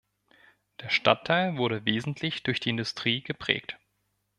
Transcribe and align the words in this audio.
Der 0.79 0.89
Stadtteil 0.89 1.57
wurde 1.57 1.85
wesentlich 1.85 2.41
durch 2.41 2.59
die 2.59 2.71
Industrie 2.71 3.21
geprägt. 3.21 3.77